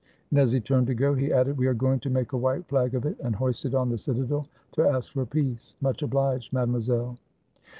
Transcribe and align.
And 0.31 0.39
as 0.39 0.51
he 0.51 0.59
turned 0.59 0.87
to 0.87 0.95
go 0.95 1.13
he 1.13 1.31
added: 1.31 1.59
"We 1.59 1.67
are 1.67 1.75
going 1.75 1.99
to 1.99 2.09
make 2.09 2.33
a 2.33 2.37
white 2.37 2.65
flag 2.67 2.95
of 2.95 3.05
it, 3.05 3.19
and 3.23 3.35
hoist 3.35 3.65
it 3.65 3.75
on 3.75 3.89
the 3.89 3.99
citadel, 3.99 4.47
to 4.71 4.87
ask 4.87 5.11
for 5.13 5.27
peace. 5.27 5.75
Much 5.79 6.01
obliged, 6.01 6.51
mademoiselle." 6.51 7.19